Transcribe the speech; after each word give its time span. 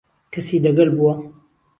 کهسی 0.31 0.57
دهگهل 0.63 0.89
بوە 0.97 1.13